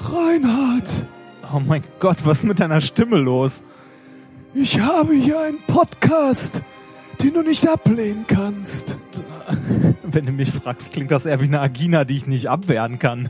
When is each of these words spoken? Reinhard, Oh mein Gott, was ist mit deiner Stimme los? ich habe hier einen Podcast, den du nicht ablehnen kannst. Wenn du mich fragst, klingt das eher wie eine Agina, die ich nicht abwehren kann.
Reinhard, 0.00 1.06
Oh 1.52 1.60
mein 1.60 1.82
Gott, 1.98 2.18
was 2.24 2.38
ist 2.38 2.44
mit 2.44 2.60
deiner 2.60 2.80
Stimme 2.80 3.16
los? 3.18 3.62
ich 4.54 4.80
habe 4.80 5.14
hier 5.14 5.40
einen 5.40 5.60
Podcast, 5.66 6.62
den 7.22 7.34
du 7.34 7.42
nicht 7.42 7.68
ablehnen 7.68 8.24
kannst. 8.26 8.96
Wenn 10.02 10.26
du 10.26 10.32
mich 10.32 10.50
fragst, 10.50 10.92
klingt 10.92 11.10
das 11.10 11.26
eher 11.26 11.40
wie 11.40 11.44
eine 11.44 11.60
Agina, 11.60 12.04
die 12.04 12.16
ich 12.16 12.26
nicht 12.26 12.48
abwehren 12.48 12.98
kann. 12.98 13.28